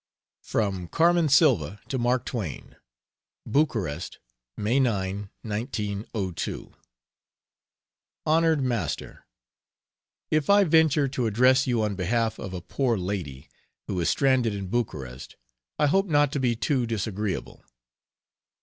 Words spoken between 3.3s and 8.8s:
BUCAREST, May 9, 1902. HONORED